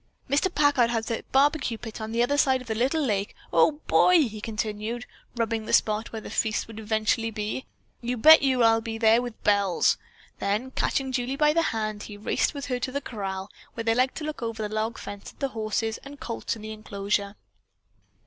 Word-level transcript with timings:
Mr. 0.27 0.51
Packard 0.51 0.89
has 0.89 1.11
a 1.11 1.21
barbecue 1.31 1.77
pit 1.77 2.01
on 2.01 2.11
the 2.11 2.23
other 2.23 2.35
side 2.35 2.59
of 2.59 2.65
the 2.65 2.73
little 2.73 3.05
lake. 3.05 3.35
Oh. 3.53 3.81
boy!" 3.85 4.21
he 4.23 4.41
continued, 4.41 5.05
rubbing 5.35 5.67
the 5.67 5.73
spot 5.73 6.11
where 6.11 6.21
the 6.23 6.31
feast 6.31 6.65
would 6.67 6.79
eventually 6.79 7.29
be. 7.29 7.67
"You 8.01 8.17
bet 8.17 8.41
you 8.41 8.63
I'll 8.63 8.81
be 8.81 8.97
there 8.97 9.21
with 9.21 9.39
bells!" 9.43 9.99
Then, 10.39 10.71
catching 10.71 11.11
Julie 11.11 11.35
by 11.35 11.53
the 11.53 11.61
hand, 11.69 12.01
he 12.01 12.17
raced 12.17 12.55
with 12.55 12.65
her 12.65 12.79
to 12.79 12.91
the 12.91 12.99
corral, 12.99 13.51
where 13.75 13.83
they 13.83 13.93
liked 13.93 14.15
to 14.15 14.23
look 14.23 14.41
over 14.41 14.63
the 14.67 14.73
log 14.73 14.97
fence 14.97 15.33
at 15.33 15.39
the 15.39 15.49
horses 15.49 15.99
and 15.99 16.19
colts 16.19 16.55
in 16.55 16.63
the 16.63 16.71
enclosure. 16.71 17.35